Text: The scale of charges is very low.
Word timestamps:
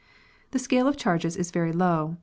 The 0.49 0.57
scale 0.57 0.87
of 0.87 0.97
charges 0.97 1.37
is 1.37 1.51
very 1.51 1.71
low. 1.71 2.17